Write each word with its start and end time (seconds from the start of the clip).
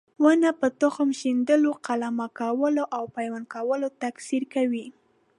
ونې 0.23 0.51
په 0.59 0.67
تخم 0.81 1.09
شیندلو، 1.19 1.71
قلمه 1.85 2.27
کولو 2.39 2.83
او 2.95 3.03
پیوند 3.15 3.45
کولو 3.55 3.87
تکثیر 4.03 4.43
کوي. 4.53 4.85